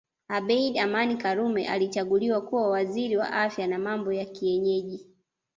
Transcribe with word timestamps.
Abeid 0.29 0.77
Amani 0.77 1.17
Karume 1.17 1.67
alichaguliwa 1.67 2.41
kuwa 2.41 2.69
Waziri 2.69 3.17
wa 3.17 3.29
Afya 3.31 3.67
na 3.67 3.79
Mambo 3.79 4.13
ya 4.13 4.25
Kienyeji 4.25 5.07